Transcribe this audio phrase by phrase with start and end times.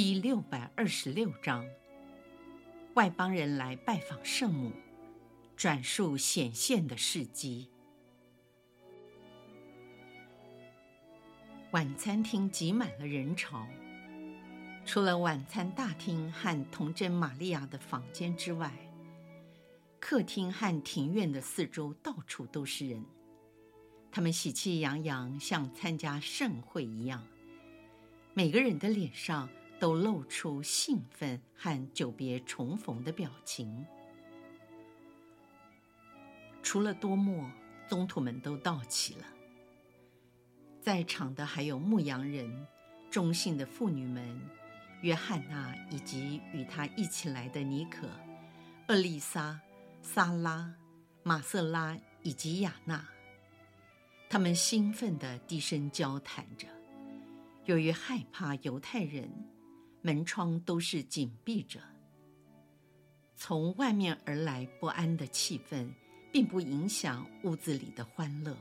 [0.00, 1.66] 第六百二十六章，
[2.94, 4.70] 外邦人来拜访圣母，
[5.56, 7.68] 转述显现的事迹。
[11.72, 13.66] 晚餐厅挤满了人潮，
[14.84, 18.72] 除了晚餐大厅和童贞玛利亚的房间之外，
[19.98, 23.04] 客厅和庭院的四周到处都是人。
[24.12, 27.26] 他们喜气洋洋，像参加盛会一样，
[28.32, 29.48] 每个人的脸上，
[29.78, 33.86] 都露出兴奋和久别重逢的表情。
[36.62, 37.50] 除了多默，
[37.88, 39.24] 宗徒们都到齐了。
[40.80, 42.66] 在场的还有牧羊人、
[43.10, 44.40] 忠信的妇女们、
[45.02, 48.08] 约翰娜以及与他一起来的尼可、
[48.88, 49.60] 厄利莎、
[50.02, 50.74] 萨拉、
[51.22, 53.06] 马瑟拉以及亚娜。
[54.28, 56.66] 他们兴奋地低声交谈着，
[57.64, 59.30] 由于害怕犹太人。
[60.08, 61.78] 门窗都是紧闭着。
[63.36, 65.92] 从外面而来不安的气氛，
[66.32, 68.56] 并不影响屋子里的欢乐。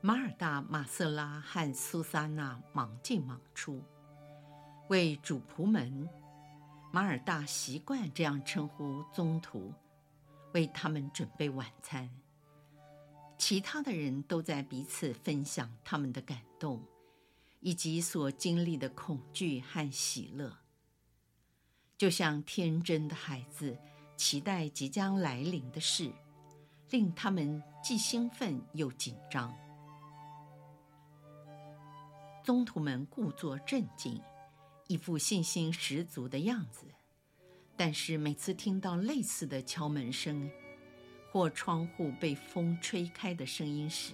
[0.00, 3.80] 马尔大、马瑟拉和苏萨娜忙进忙出，
[4.88, 6.08] 为主仆们
[6.92, 9.72] （马尔大习惯这样称呼宗徒）
[10.54, 12.10] 为他们准备晚餐。
[13.38, 16.82] 其他的人都在彼此分享他们的感动。
[17.64, 20.58] 以及所经历的恐惧和喜乐，
[21.96, 23.78] 就像天真的孩子
[24.18, 26.12] 期待即将来临的事，
[26.90, 29.56] 令他们既兴奋又紧张。
[32.44, 34.20] 宗徒们故作镇静，
[34.86, 36.84] 一副信心十足的样子，
[37.78, 40.50] 但是每次听到类似的敲门声，
[41.32, 44.12] 或窗户被风吹开的声音时，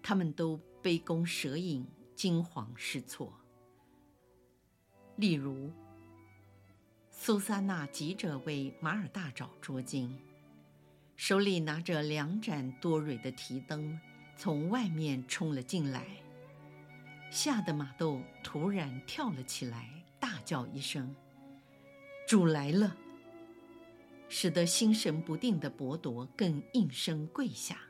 [0.00, 1.84] 他们都杯弓蛇影。
[2.20, 3.32] 惊慌失措。
[5.16, 5.72] 例如，
[7.10, 10.10] 苏珊娜急着为马尔大找捉巾，
[11.16, 13.98] 手里拿着两盏多蕊的提灯，
[14.36, 16.06] 从外面冲了进来，
[17.30, 21.16] 吓得马豆突然跳了起来，大叫一声
[22.28, 22.94] ：“主来了！”
[24.28, 27.80] 使得心神不定的伯铎更应声跪下。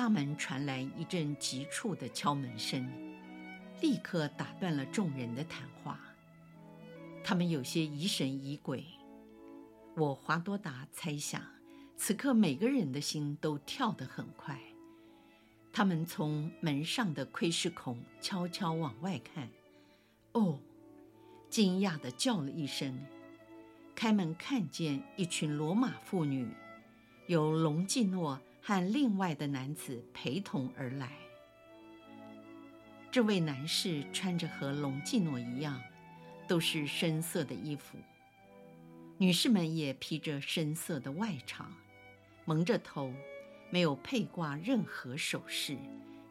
[0.00, 2.90] 大门传来一阵急促的敲门声，
[3.82, 6.00] 立刻打断了众人的谈话。
[7.22, 8.82] 他们有些疑神疑鬼。
[9.94, 11.42] 我华多达猜想，
[11.98, 14.58] 此刻每个人的心都跳得很快。
[15.70, 19.50] 他们从门上的窥视孔悄悄往外看。
[20.32, 20.58] 哦，
[21.50, 22.98] 惊讶地叫了一声，
[23.94, 26.48] 开门看见一群罗马妇女，
[27.26, 28.40] 有隆基诺。
[28.62, 31.12] 和另外的男子陪同而来。
[33.10, 35.82] 这位男士穿着和隆基诺一样，
[36.46, 37.98] 都是深色的衣服。
[39.18, 41.64] 女士们也披着深色的外裳，
[42.44, 43.12] 蒙着头，
[43.70, 45.76] 没有佩挂任何首饰，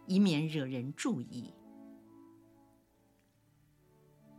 [0.07, 1.53] 以免惹人注意。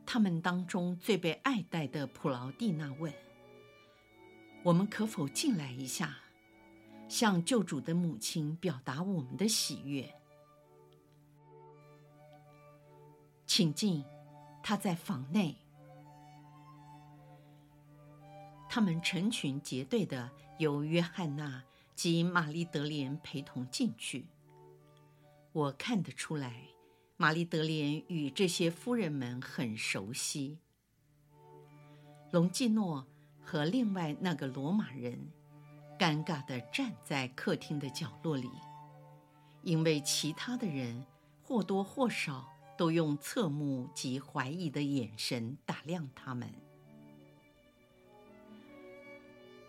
[0.06, 3.12] 他们当中最被爱戴的普劳蒂娜问
[4.64, 6.18] ：“我们可否进来一下？”
[7.10, 10.15] 向救主的母亲表达我们的喜悦，
[13.45, 14.04] 请进，
[14.62, 15.57] 她在房内。
[18.68, 20.30] 他们成群结队的
[20.60, 21.65] 由约翰娜
[21.97, 24.28] 及玛丽德莲陪同进去。
[25.51, 26.68] 我看得出来，
[27.16, 30.60] 玛丽德莲与这些夫人们很熟悉。
[32.30, 33.04] 隆基诺
[33.42, 35.33] 和另外那个罗马人。
[36.00, 38.50] 尴尬地站在客厅的角落里，
[39.60, 41.04] 因为其他的人
[41.42, 46.50] 或多或少都用侧目及怀疑的眼神打量他们。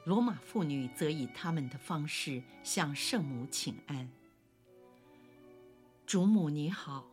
[0.05, 4.09] 罗马妇女则以他们的方式向圣母请安
[6.07, 7.05] ：“主母你好。”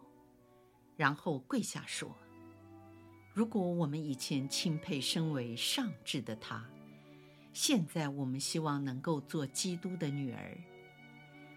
[0.96, 2.16] 然后跪下说
[3.34, 6.64] ：“如果我们以前钦佩身为上智的她。”
[7.60, 10.56] 现在我们希望能够做基督的女儿。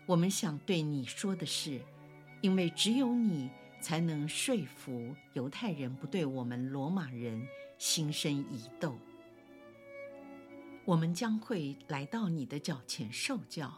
[0.07, 1.79] 我们想对你说的是，
[2.41, 8.97] 因为只有你才能说服犹太人不对我们罗马人心生疑窦。
[10.85, 13.71] 我们将会来到你的脚前受教，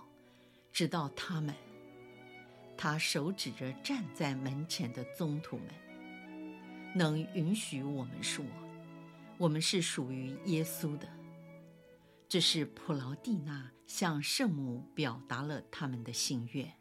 [0.71, 1.53] 直到他们。
[2.77, 5.67] 他手指着站在门前的宗徒们，
[6.95, 8.45] 能允许我们说，
[9.37, 11.05] 我们是属于耶稣的。
[12.33, 16.73] 这是普劳蒂娜向圣母表达了他们的心愿。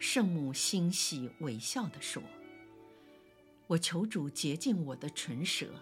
[0.00, 2.20] 圣母欣喜微笑地说
[3.68, 5.80] ：“我求主洁净我的唇舌，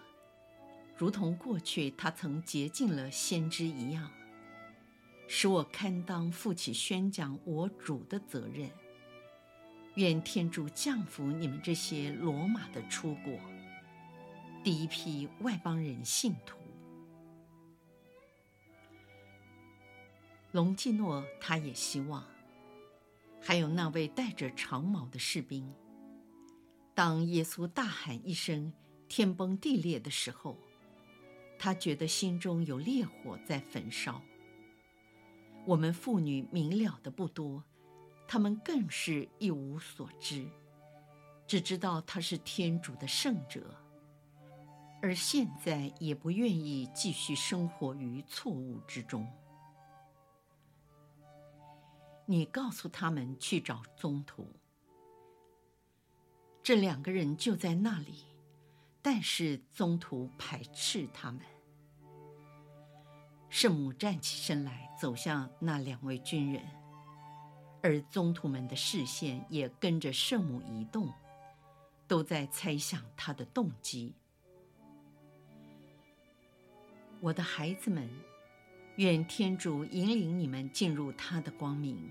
[0.95, 4.11] 如同过去他曾洁净了先知一样。”
[5.27, 8.69] 使我堪当负起宣讲我主的责任。
[9.95, 13.39] 愿天主降福你们这些罗马的出国，
[14.63, 16.59] 第一批外邦人信徒。
[20.55, 22.23] 隆基诺他也希望，
[23.41, 25.69] 还有那位带着长矛的士兵。
[26.93, 28.71] 当耶稣大喊一声
[29.09, 30.57] “天崩地裂”的时候，
[31.59, 34.21] 他觉得心中有烈火在焚烧。
[35.65, 37.61] 我们妇女明了的不多，
[38.25, 40.47] 她们更是一无所知，
[41.45, 43.75] 只知道他是天主的圣者，
[45.01, 49.27] 而现在也不愿意继续生活于错误之中。
[52.27, 54.47] 你告诉他们去找宗徒，
[56.63, 58.25] 这两个人就在那里，
[59.01, 61.41] 但是宗徒排斥他们。
[63.47, 66.63] 圣母站起身来，走向那两位军人，
[67.83, 71.13] 而宗徒们的视线也跟着圣母移动，
[72.07, 74.15] 都在猜想她的动机。
[77.21, 78.09] 我的孩子们，
[78.97, 82.09] 愿天主引领你们进入他的光明。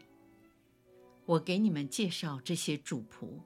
[1.25, 3.39] 我给你们介绍这些主仆，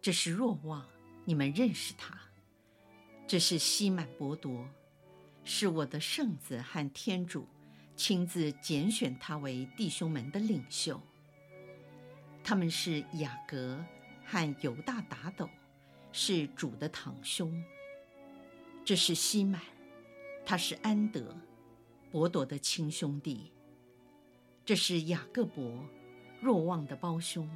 [0.00, 0.86] 这是若望，
[1.26, 2.16] 你们认识他；
[3.26, 4.66] 这是西满伯多。
[5.44, 7.46] 是我的圣子和天主
[7.94, 10.98] 亲自拣选他为弟兄们的领袖。
[12.42, 13.84] 他们是雅各
[14.24, 15.46] 和犹大打斗，
[16.12, 17.62] 是主的堂兄。
[18.86, 19.60] 这是西满，
[20.46, 21.36] 他是安德，
[22.14, 23.50] 伯朵的亲兄弟。
[24.64, 25.84] 这是雅各伯，
[26.40, 27.50] 若望的胞兄。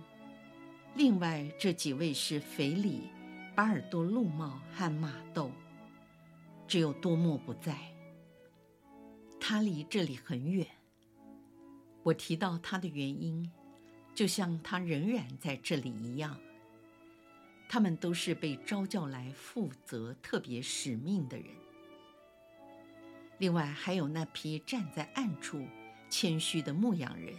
[0.97, 3.03] 另外这几位是腓里、
[3.55, 5.53] 巴尔多禄茂和马窦。
[6.67, 7.79] 只有多默不在，
[9.39, 10.67] 他离这里很远。
[12.03, 13.49] 我提到他的原因，
[14.13, 16.37] 就像他仍然在这里一样。
[17.69, 21.47] 他们都是被召叫来负责特别使命的人。
[23.39, 25.65] 另外还有那批站在暗处
[26.11, 27.35] 谦虚的牧羊人，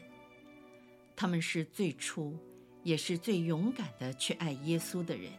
[1.16, 2.38] 他们是最初
[2.84, 5.32] 也是最勇敢的去爱耶稣的人。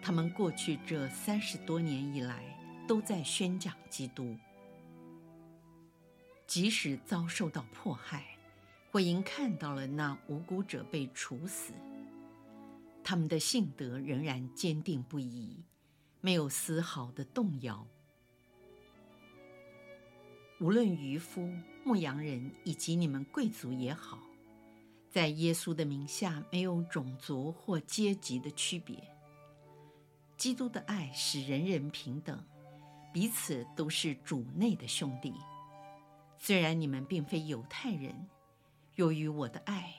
[0.00, 2.42] 他们过去这三十多年以来，
[2.88, 4.36] 都在宣讲基督，
[6.46, 8.24] 即使遭受到迫害，
[8.90, 11.72] 或因看到了那无辜者被处死，
[13.04, 15.62] 他们的信德仍然坚定不移，
[16.20, 17.86] 没有丝毫的动摇。
[20.62, 21.52] 无论渔夫、
[21.82, 24.20] 牧羊人以及你们贵族也好，
[25.10, 29.02] 在耶稣的名下没有种族或阶级的区别。
[30.36, 32.40] 基督的爱使人人平等。
[33.12, 35.34] 彼此都是主内的兄弟，
[36.38, 38.26] 虽然你们并非犹太人，
[38.94, 39.92] 由于我的爱，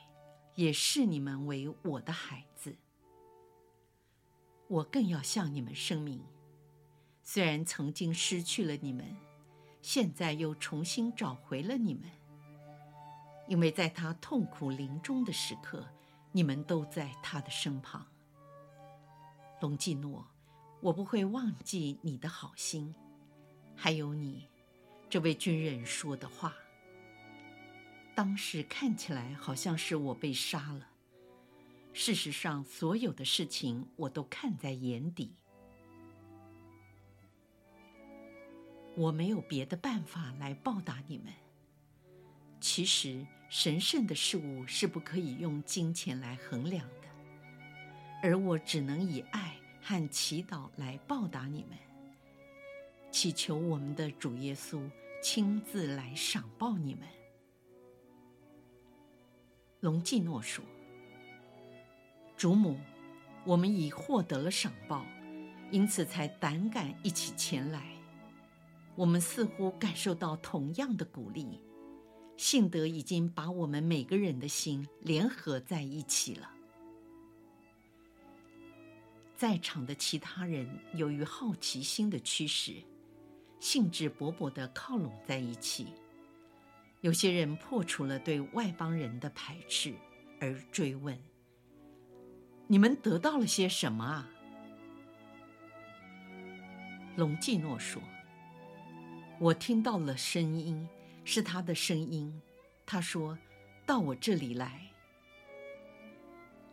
[0.55, 2.77] 也视你们为我的孩子。
[4.69, 6.23] 我更要向你们声明，
[7.21, 9.15] 虽然曾经失去了你们，
[9.83, 12.09] 现在又重新找回了你们，
[13.49, 15.85] 因为在他痛苦临终的时刻，
[16.31, 18.07] 你们都在他的身旁。
[19.59, 20.25] 隆基诺，
[20.79, 22.95] 我不会忘记你的好心。
[23.75, 24.47] 还有你，
[25.09, 26.55] 这位军人说的话。
[28.15, 30.87] 当时看起来好像是我被杀了，
[31.91, 35.35] 事实上，所有的事情我都看在眼底。
[38.95, 41.33] 我没有别的办法来报答你们。
[42.59, 47.07] 其实，神圣的事物是不可以用金钱来衡量的，
[48.21, 51.77] 而我只能以爱和祈祷来报答你们。
[53.11, 54.81] 祈求我们的主耶稣
[55.21, 57.07] 亲自来赏报你们。
[59.81, 60.63] 隆基诺说
[62.37, 62.79] ：“主母，
[63.43, 65.05] 我们已获得了赏报，
[65.69, 67.92] 因此才胆敢一起前来。
[68.95, 71.59] 我们似乎感受到同样的鼓励，
[72.37, 76.49] 信德已经把我们每个人的心联合在一起了。
[79.35, 82.75] 在场的其他人由于好奇心的驱使，
[83.59, 85.87] 兴致勃勃地靠拢在一起。
[87.01, 89.93] 有些人破除了对外邦人的排斥，
[90.39, 91.19] 而追问
[92.67, 94.29] ：“你们得到了些什么啊？”
[97.17, 98.01] 隆基诺说
[99.39, 100.87] ：“我听到了声音，
[101.25, 102.41] 是他的声音。
[102.85, 103.37] 他说
[103.85, 104.89] 到我这里来。”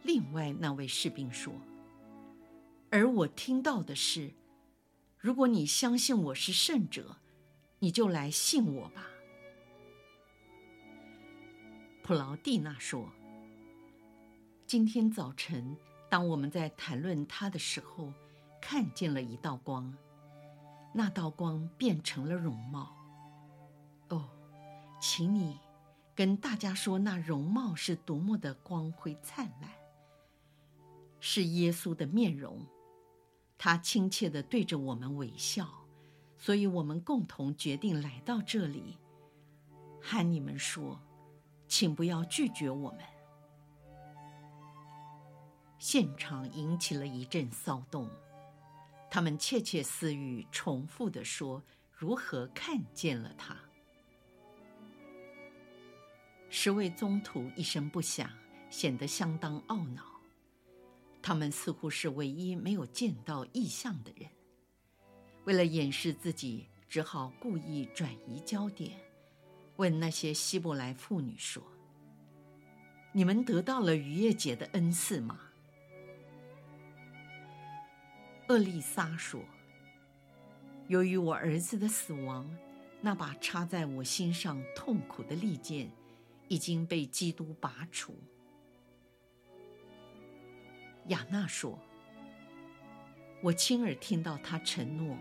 [0.02, 1.52] 另外那位士兵说
[2.90, 4.32] ：“而我听到的是，
[5.18, 7.16] 如果你相信我是圣者，
[7.80, 9.06] 你就来信我吧。”
[12.02, 13.10] 普劳蒂娜说
[14.66, 15.76] ：“今天早晨，
[16.08, 18.12] 当我们在谈论他的时候，
[18.60, 19.92] 看见了一道光，
[20.92, 22.94] 那道光变成了容貌。
[24.08, 24.28] 哦，
[25.00, 25.58] 请你
[26.14, 29.70] 跟大家说，那容貌是多么的光辉灿烂，
[31.20, 32.64] 是耶稣的面容。
[33.56, 35.68] 他亲切地对着我们微笑，
[36.36, 38.98] 所以我们共同决定来到这里，
[40.00, 40.98] 和你们说。”
[41.70, 42.98] 请不要拒绝我们。
[45.78, 48.10] 现场引起了一阵骚动，
[49.10, 51.62] 他们窃窃私语，重复地说
[51.92, 53.56] 如何看见了他。
[56.48, 58.30] 十位宗徒一声不响，
[58.70, 60.04] 显得相当懊恼。
[61.20, 64.30] 他们似乎是唯一没有见到异象的人，
[65.44, 68.98] 为了掩饰自己，只好故意转移焦点。
[69.76, 71.62] 问那些希伯来妇女说
[73.12, 75.38] ：“你们得到了逾越节的恩赐吗？”
[78.50, 79.40] 厄利撒说
[80.90, 82.50] ：“由于我儿子的死亡，
[83.00, 85.88] 那把插在我心上痛苦的利剑
[86.48, 88.12] 已经被基督拔除。”
[91.06, 91.78] 亚娜说
[93.40, 95.16] ：“我亲耳听到他承诺，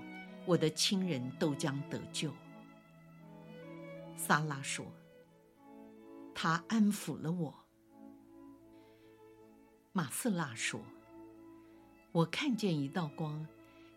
[0.47, 2.33] 我的亲人都将得救。”
[4.17, 4.87] 萨拉说
[6.33, 7.53] ：“他安抚了我。”
[9.93, 10.81] 马斯拉说
[12.11, 13.45] ：“我看见一道光，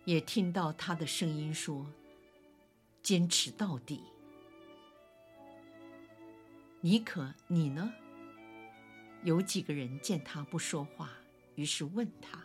[0.04, 1.86] 也听到他的声音说
[3.02, 4.02] ：‘坚持到底。’
[6.82, 7.92] 尼可，你呢？”
[9.24, 11.10] 有几个人见他不说话，
[11.54, 12.38] 于是问他。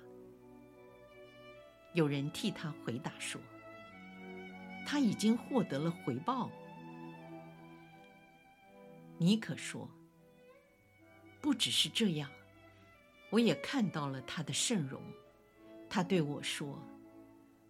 [1.94, 3.42] 有人替他回答说
[4.86, 6.50] ：“他已经获得了回报。”
[9.18, 9.90] 尼可说
[11.42, 12.32] ：“不只是这样，
[13.32, 15.02] 我也看到了他的圣容。
[15.90, 16.80] 他对我说：‘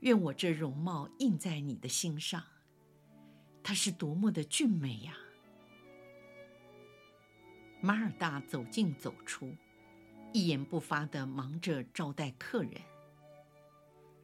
[0.01, 2.43] 愿我这容貌印在你的心上。’
[3.63, 5.15] 他是多么的俊美呀！”
[7.81, 9.53] 马尔大走进走出，
[10.33, 12.81] 一言不发地忙着招待客人。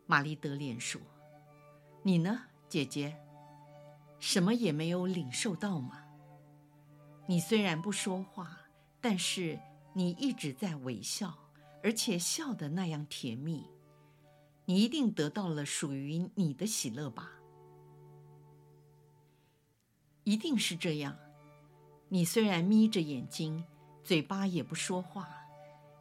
[0.06, 1.00] 玛丽德莲说
[2.02, 3.16] ：“你呢，姐姐？
[4.20, 6.04] 什么也没有领受到吗？”
[7.28, 8.58] 你虽然不说话，
[9.00, 9.58] 但是
[9.94, 11.34] 你一直在微笑，
[11.84, 13.66] 而且笑得那样甜蜜。
[14.66, 17.32] 你一定得到了属于你的喜乐吧？
[20.24, 21.18] 一定是这样。
[22.08, 23.66] 你虽然眯着眼睛，
[24.04, 25.28] 嘴巴也不说话，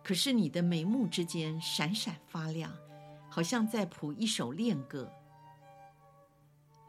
[0.05, 2.73] 可是你的眉目之间闪闪发亮，
[3.29, 5.13] 好像在谱一首恋歌。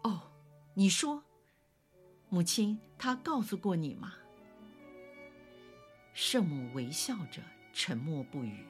[0.03, 0.31] 哦，
[0.73, 1.23] 你说，
[2.29, 4.13] 母亲，她告诉过你吗？
[6.13, 7.41] 圣母微笑着，
[7.73, 8.63] 沉默不语。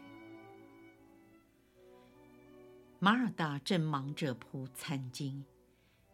[3.03, 5.43] 马尔大正忙着铺餐巾，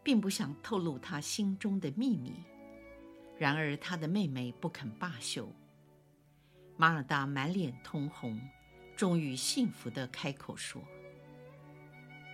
[0.01, 2.33] 并不想透露他心中的秘密。
[3.37, 5.53] 然而，他的妹妹不肯罢休。
[6.77, 8.41] 马尔大满脸通红，
[8.95, 10.81] 终于幸福地开口说：“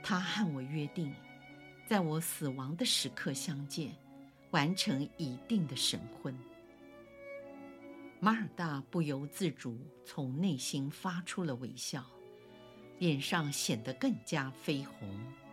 [0.02, 1.14] 他和我约定，
[1.86, 3.94] 在我死亡的时刻相见，
[4.52, 6.34] 完成一定的神婚。”
[8.22, 12.06] 马尔大不由自主从内心发出了微笑，
[13.00, 15.45] 脸上显得更加绯红。